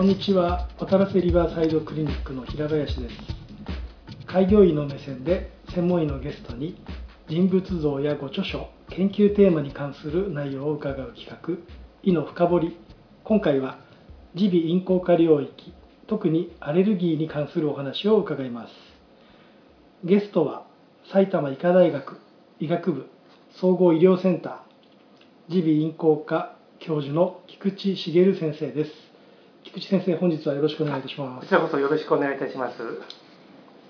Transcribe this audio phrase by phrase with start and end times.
[0.00, 0.66] こんにちは。
[0.78, 3.16] 渡良瀬リバーサイドクリニックの平林です。
[4.24, 6.82] 開業医の目線で専門医のゲストに
[7.28, 11.54] 人物像やご著書研究テーマに関する内容を伺う企画
[12.02, 12.76] 医の深掘り。
[13.24, 13.78] 今回は
[14.32, 15.74] 耳鼻咽喉科領域
[16.06, 18.72] 特にアレルギーに関するお話を伺います。
[20.02, 20.64] ゲストは
[21.12, 22.16] 埼玉医科大学
[22.58, 23.06] 医学部
[23.50, 29.09] 総合医療センター耳鼻咽喉科教授の菊池茂先生です。
[29.72, 31.42] 菊池先生本日はよろしくお願いいたします。
[31.42, 32.76] こちらこそよろしくお願いいたします。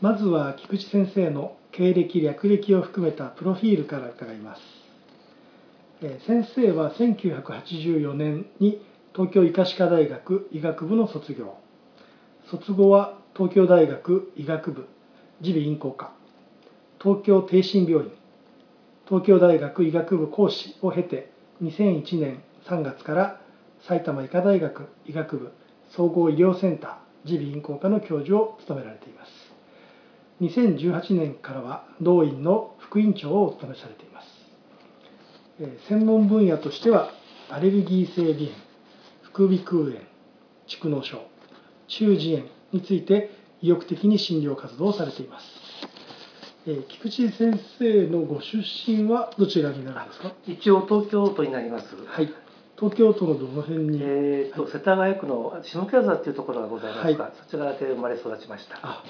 [0.02, 4.62] まずは菊池先生の経歴略歴を含めたプロフィールから伺います。
[6.27, 8.82] 先生は1984年に
[9.15, 11.57] 東京医科歯科大学医学部の卒業。
[12.51, 14.87] 卒後は東京大学医学部
[15.41, 16.13] 耳鼻咽喉科。
[17.02, 18.13] 東京帝心病院。
[19.09, 21.32] 東京大学医学部講師を経て
[21.63, 23.41] 2001年3月から
[23.88, 25.52] 埼玉医科大学医学部
[25.91, 29.30] 総合医療センター耳鼻咽喉科の教授を務められています。
[30.41, 34.29] 2018年からは同院の副院長をお務めされています。
[35.88, 37.10] 専門分野としては
[37.51, 38.51] アレルギー性鼻炎
[39.23, 39.97] 副鼻腔炎
[40.66, 41.19] 蓄膿症
[41.88, 45.47] 中耳炎について意欲的に診療活動をされています。
[46.88, 50.32] 菊池先生のご出身はどちらになるんですか？
[50.47, 51.87] 一応東京都になります。
[52.07, 52.32] はい
[52.80, 54.00] 東京都のどの辺に？
[54.02, 58.78] えーと、はい、世田谷区の下北沢っていうところがございますが、はい、そちらで生まれ育ちました。
[58.82, 59.04] あ、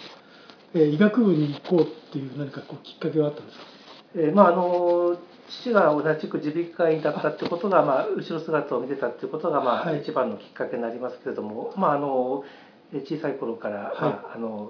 [0.75, 3.65] えー、医学部に行こうっていう何かこうきっかけはあったんですか？
[4.17, 5.17] えー、まああの
[5.63, 12.43] 父が同じく耳鼻科医だったってことがまあ後ろ姿を見てたっていうことがまあ、一番のきっかけになりますけれどもまああの
[12.93, 14.69] 小さい頃から、まあ、あの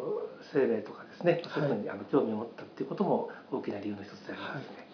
[0.53, 4.89] 生命とかですね、そういうのにあの興味を持ったっていうことも大きな理由の一つでありますね。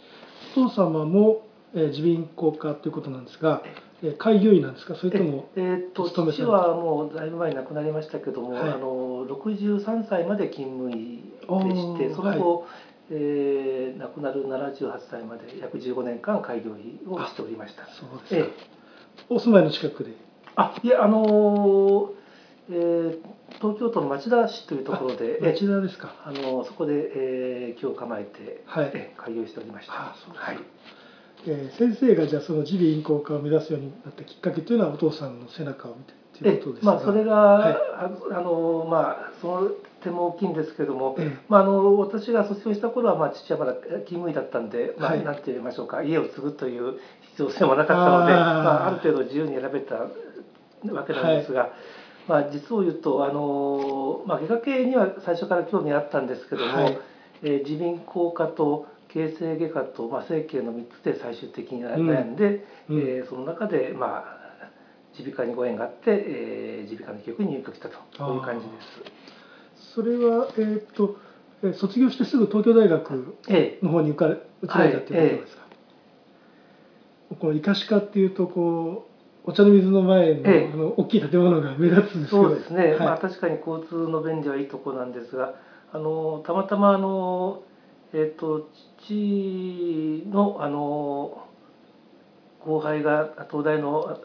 [0.57, 1.43] お父様も
[1.77, 3.63] 耳鼻咽喉科ということなんですが、
[4.19, 4.95] 開業医なんですか？
[4.95, 12.69] それともえー、っと父はもうだいぶ前に亡くなりましたけども、はい、あの63歳まで勤務医でしてその後、はい、
[13.11, 17.87] えー、亡くなる78歳まで約15年間開業医をしておりました。
[17.87, 18.53] そうですか、
[19.29, 20.13] えー、お住まいの近くで？
[20.57, 22.13] あいやあのー、
[22.71, 23.19] えー、
[23.61, 26.15] 東京都の町田市というところで町田ですか。
[26.25, 29.93] あのそこで、えー、今日構えて、はい、開業しておりました。
[29.93, 30.59] はい
[31.47, 37.77] えー、先生がじゃあその耳鼻咽喉科を目指すようになったきっかけというのはお父さんの背中を見てっていうことですまあ、それが、はい、
[38.33, 39.71] あのまあその
[40.03, 46.03] 点も大きいんですけれども、ええ、まあ、あの私が卒業した頃は、まあ、父はまだ勤務医だったんで、まあ、なんて言いましょうか。
[46.03, 46.99] 家を継ぐという
[47.31, 50.09] 必要性もなかったのであ,、まあ、ある程度自由に選べたわ
[51.07, 51.61] けなんですが。
[51.63, 51.71] はい。
[52.29, 56.99] まあ、実を言うとあの、まあ、外科系には最初から興味あったんですけども、はい、
[57.43, 64.71] えー、耳鼻咽喉科と形成外科と、まあ、整形の3つで最終的に悩んで、うん、えー、その中で、まあ、
[65.19, 68.73] 耳鼻科にご縁があって、えー、耳鼻科の教育に入学したとこういう感じで
[69.79, 69.95] す。
[69.95, 71.17] それは、えー、っと
[71.73, 73.35] 卒業してすぐ東京大学
[73.83, 75.75] の方に受かれ移られたっていうことですか、え
[77.33, 79.09] え、この医科歯科っていうとこ
[79.47, 82.49] うお茶の水の前の,、ええ、あの大きい建物が目立つんですけど。
[82.49, 85.55] そうですね、はい、まあ、確かに交通の便利はいいとこなんですが
[85.93, 87.63] あのたまたまあの
[88.13, 88.69] えっ、ー、と
[89.07, 91.47] 父のあの
[92.61, 94.19] 後輩が東大の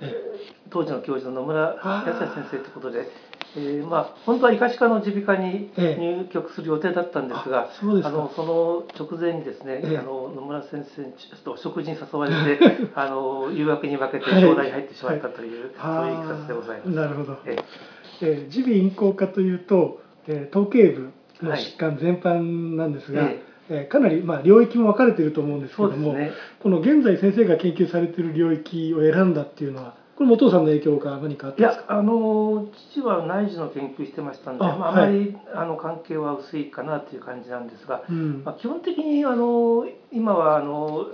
[0.71, 1.75] 当時の教授の野村
[2.07, 3.07] 康先生ということで、
[3.55, 12.59] えー、まあ本当は医科歯科の耳鼻科に入局する予定だったんですが、そあのその直前にですね、あの野村先生ちょっと食事に誘われて
[12.95, 16.89] あの誘惑に負けて東大に入ってしまったという、そういういきさつでございます。
[16.89, 17.37] なるほど。
[17.45, 17.57] え
[18.21, 18.47] え。
[18.49, 21.11] ー、耳鼻咽喉科というと、えー、頭頸部
[21.47, 23.50] の疾患全般なんですが、ええ
[23.89, 26.31] かなりまあ領域も分かれていると思うんですけども、ね、
[26.61, 31.97] この現在先生が研究されている領域を選んだっていうのはこれお父さんの影響が何かあったんですか？
[31.97, 41.07] あの父は内耳の研究してましたんであ,、まあ、あまり、あの関係は薄いかなという感じなんですが、うん、まあ、基本的にあの今はあの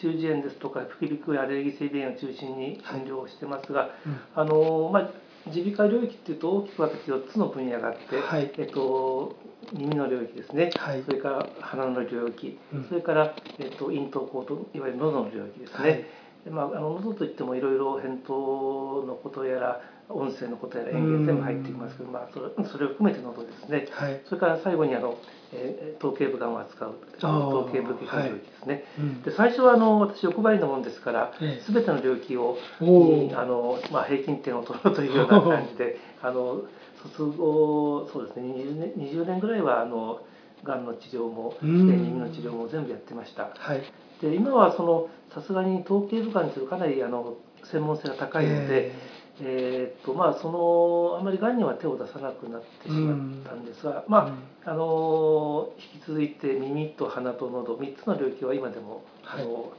[0.00, 3.90] 中耳炎ですとか副鼻腔アレルギー性鼻炎を中心に診療をしてますが、はい。
[4.06, 5.10] うん、あのまあ
[5.46, 9.36] 耳鼻科領域っていうと大きく分けて4つの分野があって、はい、えっと、
[9.72, 16.04] 耳の領域ですね、はい、それから鼻の領域、うん、それから、えっと、咽頭口といわゆる喉の領域ですね、はい、
[16.50, 25.16] まあ、あの喉といってもいろいろ扁桃のことやら音声のことやら演芸全部入ってきますけど、まあ、それそれを含めて喉ですね、はい、それから最後にあの、
[25.52, 28.84] えー、頭頸部がんを扱う頭頸部外科領域ですね、はい。
[28.98, 36.62] うん、で最初はあの私欲張りなもんですから、ええ、全ての領域をあの、まあ、平均点を取ろうというような感じで あの
[37.02, 40.20] 卒業そうですね20年 ,20 年ぐらいはあの
[40.64, 43.50] がんの治療も耳の治療も全部やってました。
[43.54, 43.82] はい。
[44.20, 47.36] で今はそのさすがに頭頸部がんというかなりあの
[47.70, 48.92] 専門性が高いので、
[49.40, 59.72] えーとまあ、そのあまりがんには手を出さなくなってしまったんですが、うん、まあ、あの引き続いて耳と鼻と喉3つの領域は今でも、はい、あの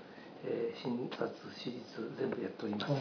[0.48, 2.92] えー、診察手術全部やっております。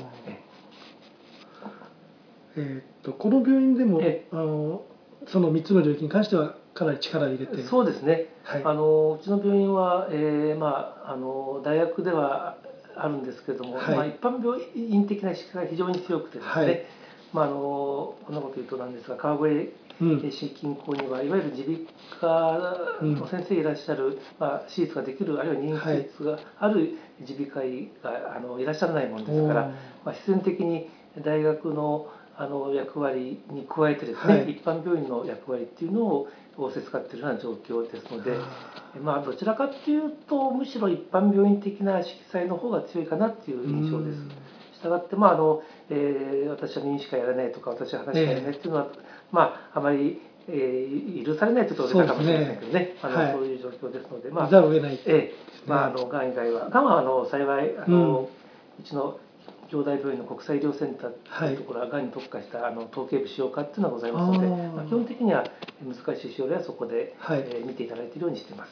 [2.57, 4.01] えー、っとこの病院でも、
[4.33, 4.83] あの
[5.29, 7.63] その3つの領域に関してはかなり力を入れて。
[7.63, 12.59] そうですね、はい、あのうちの病院は、えーまあ、あの大学では
[12.97, 16.87] あるんですけれども、はい、まあ、一般病院的な意識が非常に強くてですね、はい、
[17.33, 19.73] まあ、あのこんなこと言うとなんですが川越
[20.31, 21.87] 市近郊にはいわゆる耳
[22.21, 29.71] 鼻科の先生いらっしゃる、うん、まあ、手術ができるあるいは任意手術がある耳鼻科医があのいらっしゃらないものですから、
[30.05, 30.89] まあ、必然的に
[31.25, 38.37] 大学のあの役割に加えてですね、はい、一般病院の役割っていうのを仰せ使っているような状況ですので
[39.01, 44.19] まあどちらかっていうとむしろ一般病院的な色彩の方が強いかなっていう印象です。
[44.75, 48.97] したがってまああの、えー、私は認しかやらないとか私は話しかやらないっていうのは、え。
[48.97, 49.01] ー、
[49.33, 49.43] ま
[49.73, 52.97] ああまりえー、許されないというと大げかもしれませんけどね、ね。
[53.01, 58.29] あの、はい、そういう状況ですので、まあ、ざるを得ない、えー、まああのがん以外は、がんはあの幸いあの、うん、う
[58.85, 59.19] ちの
[59.75, 61.55] 京大病院の国際医療センターとい。
[61.55, 65.45] うところはがんに特化したあの統計部使用科っていうのがございますので、まあ、基本的には
[65.83, 68.71] 難しい症例はそこで、はい、えー、見ていただいているようにしています。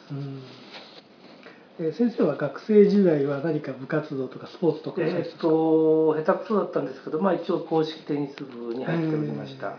[1.81, 9.77] えー、先生は学生時代は何か部活動とかスポーツとかえー、っと下手くそだったんですけど、まあ、一応公式テニス部に入っておりました。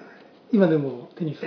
[0.51, 1.39] 今でもテニス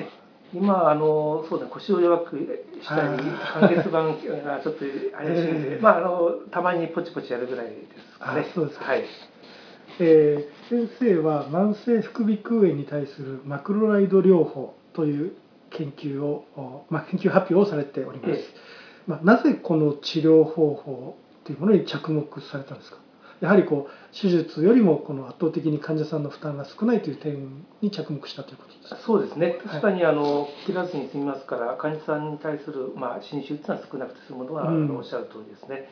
[0.54, 2.38] 今あのそうだ腰を弱く
[2.80, 4.02] したり関節板
[4.42, 7.72] がちょっと怪しいんで、 まああのたまにポチポチやるぐらいで
[8.12, 8.46] すかね。
[8.54, 9.04] そうですはい。
[9.98, 15.32] えー、先生は慢性副鼻腔炎に対するマクロライド療法という
[15.70, 16.44] 研究を、
[16.90, 18.40] まあ、研究発表をされております、
[19.06, 22.98] まあ、なぜこの治療方法というものに着目されたんですか？
[23.40, 29.58] やはりこう手術よりもこの圧倒的に患者さんの負担が少ないという点に着目したということですそうですね。
[29.64, 35.88] 確かにあの切らずに済みますから患者さんに対する、まあ、侵襲というのは少なくて済むのは、うん、おっしゃる通りですね。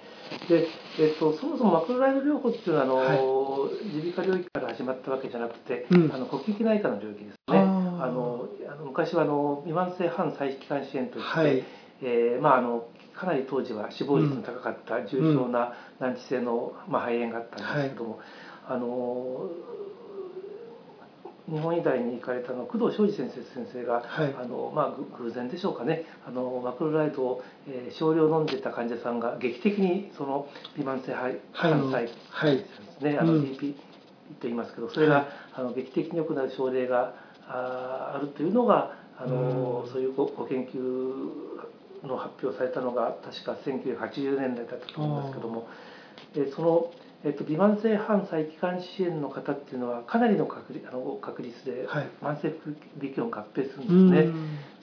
[0.49, 0.69] で、
[1.01, 7.59] えっと、そもそもマクロライド療法っていうのはあの、耳鼻科領域から始まったわけじゃなくて、うん、あの呼吸器内科の領域ですね。
[8.05, 8.49] あの
[8.85, 11.65] 昔はあの未慢性反細気管支炎といって、はい、
[12.03, 18.21] えー、まああのかなり当時は死亡率の高かった重症な難治性の、まあ、肺炎があったんですけども、はい、
[18.69, 19.51] あの
[21.47, 26.07] 日本医大に行かれたの工藤昌司先生先生が、はい、あのまあ、偶然でしょうかね。
[26.27, 32.65] あのマクロライトを、えー、少量飲んでた患者さんが劇的にその微慢性肺幹細で
[32.99, 33.81] すね、あの BP と
[34.43, 37.15] 言いますけどそれが、あの劇的に良くなる症例が
[37.47, 41.55] ああるというのがあの、そういうごご研究
[42.07, 45.69] の発表されたのが確か1980年代だったと思いますけども、
[46.37, 46.91] えその、
[47.25, 51.87] えっと、微慢性反細気管支炎の方っていうのはかなりの確率あの確率で
[52.23, 54.33] 慢性副鼻腔炎を合併するんですね。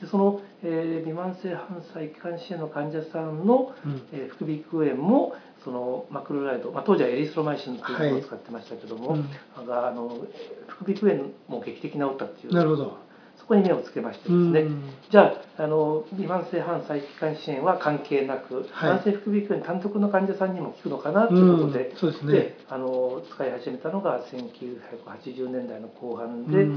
[0.01, 9.19] でその、えー、微慢性反細気管支炎の患者さんの、うん、えー、副鼻腔炎もそのマクロライド、まあ、当時はエリストロマイシンというのを使ってましたけども、はい
[9.60, 10.25] うん、があの
[10.67, 12.53] 副鼻腔炎も劇的に治ったっていう。
[12.53, 12.84] なるほど。
[12.86, 13.11] そ
[13.51, 14.65] こに目をつけましてですね、
[15.10, 26.67] じゃああの微慢性反細気管支炎は関係なく、はい、慢性副鼻腔炎単独の患者さんにも効くのかなということで,、そうですね、あの使い始めたのが1980年代の後半で、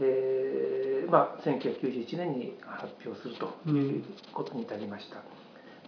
[0.00, 5.16] えーまあ、1991年に発表するということに至りました。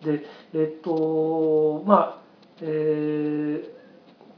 [0.06, 2.22] でえっとまあ
[2.60, 3.78] えー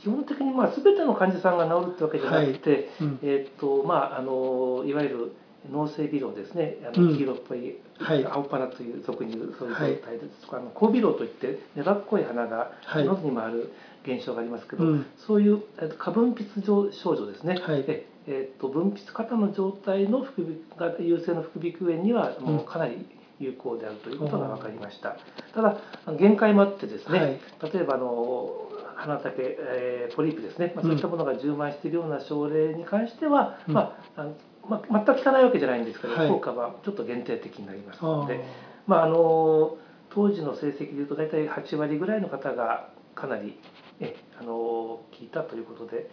[0.00, 2.88] 基本的にまあ全ての患者さんが治るってわけじゃなくて、はい。
[3.00, 5.32] うん、えっとまああのいわゆる
[5.68, 6.76] 脳性鼻漏ですね。
[6.82, 13.72] あの黄色っぽい、はい、青パラという俗に言うそういう状態ですとか、はい、あの交鼻漏といって粘っこい鼻が喉に回る
[14.04, 15.62] 現象がありますけど、はい、そういう
[15.98, 20.42] 過分泌症状ですね、はい、ええー、と分泌過多の状態の副
[20.78, 23.06] 鼻が優勢の副鼻腔炎にはもうかなり
[23.38, 25.16] 有効であるということが分かりました。
[25.54, 25.78] ただ
[26.18, 34.26] 限界もあってですね、例えばあの鼻竹、えー、ポリープですね、まあ、そういったものが充満しているような症例に関しては、うん、まあ
[34.70, 38.44] まあ、全く効かないわけじゃないんですけど、はい、効果はちょっと限定的になりますので
[38.86, 39.76] まあ、あの
[40.08, 43.56] 当時の成績でいうと大体8割ぐらいの方がかなり
[44.00, 46.10] えあの効いたということで、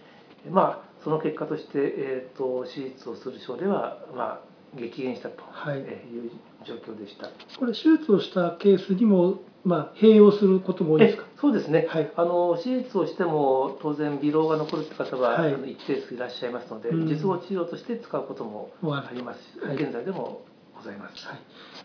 [0.50, 4.40] まあ、その結果として、えーと、手術をする症例は、まあ、
[4.78, 5.44] 激減したと。
[5.76, 5.80] い。
[5.82, 6.32] う
[6.66, 7.28] 状況でした。
[7.60, 11.26] これ手術をしたケースにもまあ、併用することも多いですか？
[11.42, 19.40] そうですね、はい、あの手術をしても当然微漏が残るって方は、はい、あの一定数いらっしゃいますので、うん、術後治療として使うこともあります。
[19.42, 21.40] し、はい、現在でもございます、はい、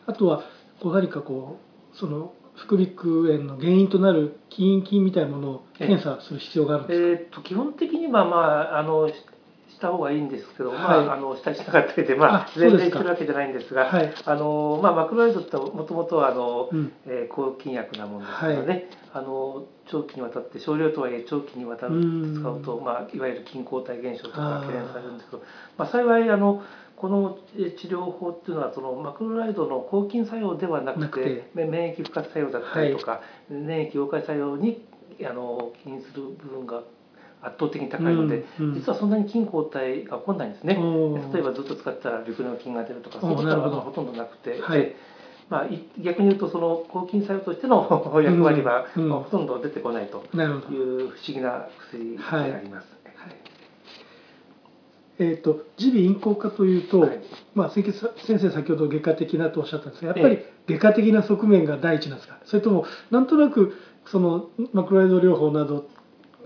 [0.07, 0.45] あとは
[0.81, 1.59] こう何かこ
[1.93, 9.11] うその副鼻腔炎の原因となる起因菌みたいなものを検査する必要があるんですか、えー、と基本的には、まあ、あの
[9.83, 25.43] した方がいいんですけど、はい、まああのしたりしなかったりでまあ全然してるわけじゃないんですが、はい、あのまあマクロライドってもともとはあの、うん、えー、抗菌薬なもんですからね、はい、あの長期にわたって少量とはいえ長期にわたって使うと、まあいわゆる均抗体現象とか懸念されるんですけど、
[25.77, 26.63] まあ幸いあの
[26.97, 34.87] この治療法っていうのはそのマクロライドの抗菌作用ではなくて免疫復活作用だったりとか、免疫溶解作用に
[35.29, 36.83] あの起因する部分が
[37.43, 40.75] 圧倒的に高いので、うんうん、実はそんなに菌抗体が起こらないんですね。
[41.33, 44.95] 例えばずっと使ったら緑の菌が出るとかそういうことはほとんどなくて、はい、
[45.51, 45.67] まあ、
[46.03, 47.87] 逆に言うとその抗菌作用としての
[48.23, 52.87] 役割は、うん、まあ、ほとんど出てこないという不思議な薬であります。
[53.17, 53.37] はい。
[55.19, 57.21] えーと、耳鼻咽喉科というと、はい、
[57.55, 62.39] まあ、先生先ほど外科的なとおっしゃったんですがやっぱり外科的な側面が第一なんですか？
[62.47, 63.75] それともなんとなく
[64.07, 65.87] そのマクロライド療法など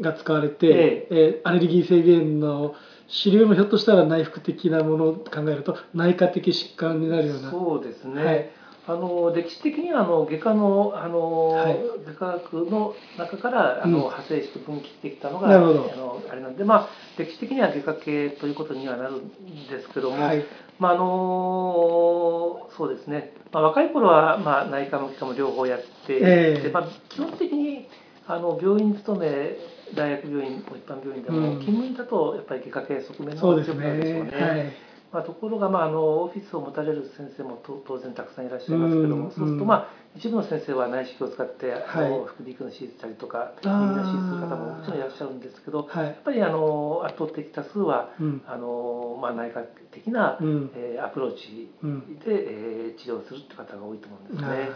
[0.00, 1.06] が使われて、ええ。
[1.10, 2.74] えー、アレルギー性鼻炎の
[3.08, 7.50] 主流もひょっとしたら内服的なものを考えると内科的疾患になるような。
[7.50, 8.50] そうですね、はい、
[8.88, 19.28] あの歴史的にはあの外科のあの、はい、外科学の中からあの、派生して分岐してきたのが、うん、あのあれなんでまあ歴史的には外科系ということにはなるん
[19.68, 20.44] ですけども、はい、
[20.80, 27.88] まああのそうですね、まあ、若い頃は、まあ、内科も外科も両方やって、えー、まあ、基本的に
[28.26, 29.56] あの病院勤め
[29.94, 34.30] 大学病院一般病院でも、勤務医だとやっぱり外科系側面の強くなるでしょうね。
[34.30, 34.72] はい。
[35.12, 49.60] まあ、ところが、まあ、あのオフィスを持たれる先生も当然たくさんいらっしゃいますけども、そうすると、まあ、一部の先生は内視鏡を使って、はい、あの副鼻腔の手術したりとか耳の手術する方ももちろんいらっしゃるんですけど、はい、やっぱりあの圧倒的多数は、うん、あのまあ、内科
[49.92, 54.68] 的な、うん、えー、アプローチで、うん、えー、治療するって方が多いと思うんですね。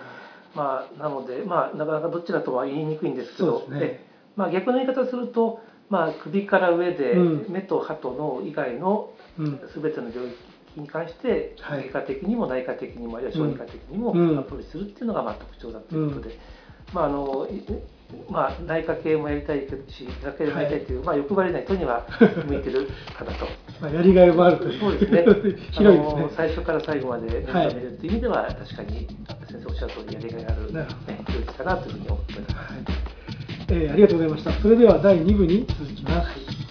[0.54, 7.14] まあ、なので、まあ、なかなかどちらとは言いにくいんですけど、ね、まあ、逆の言い方すると、まあ、首から上で、
[7.48, 16.38] 目と歯と脳以外の全ての領域に関して外科的にも内科的にもあるいは小児科的にもアプローチするっていうのがまあ特徴だということで、
[16.92, 17.48] まああの
[18.28, 22.06] まあ、内科系もやりたいし外科系もやりたいという、はい、まあ、欲張りな人には
[22.46, 23.46] 向いてる方と。
[23.80, 24.80] まあやりがいもあるという。
[24.80, 25.24] そうですね。
[25.70, 26.28] 広いですね。
[26.36, 29.06] 最初から最後まで面倒見るという意味では、確かに
[29.48, 30.86] 先生おっしゃる通りやりがいある、ね、
[31.32, 32.54] 領域かなというふうに思ってます。
[32.54, 33.09] はい
[33.70, 34.52] えー、ありがとうございました。
[34.60, 36.28] それでは第2部に続きます。
[36.28, 36.69] はい